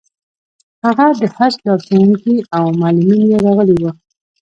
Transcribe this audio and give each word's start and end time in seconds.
هغه 0.83 1.05
د 1.19 1.21
حج 1.35 1.53
لارښوونکي 1.65 2.35
او 2.57 2.63
معلمین 2.79 3.21
چې 3.29 3.35
راغلي 3.45 3.75
وو. 3.81 3.91